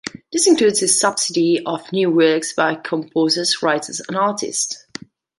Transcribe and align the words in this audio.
This 0.33 0.47
includes 0.47 0.79
the 0.79 0.87
subsidy 0.87 1.61
of 1.63 1.91
new 1.91 2.09
works 2.09 2.53
by 2.53 2.73
composers, 2.73 3.61
writers 3.61 3.99
and 4.07 4.17
artists. 4.17 4.83